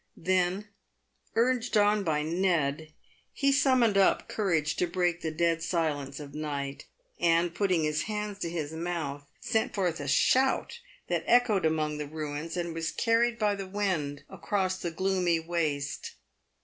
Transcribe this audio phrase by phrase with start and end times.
[0.17, 0.67] Then,
[1.35, 2.91] urged on by Ned,
[3.33, 6.87] he summoned up courage to break the dead silence of night,
[7.19, 12.07] and, putting his hands to his mouth, sent forth a shout that echoed among the
[12.07, 16.15] ruins, and was car ried by the wind across the gloomy waste.